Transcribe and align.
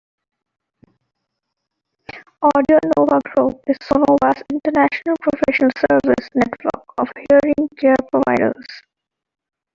AudioNova 2.47 3.19
Group 3.23 3.61
is 3.67 3.77
Sonova's 3.83 4.41
international 4.51 5.15
professional 5.21 5.69
service 5.77 6.27
network 6.33 6.85
of 6.97 7.07
hearing 7.29 7.69
care 7.79 7.93
providers. 8.09 8.65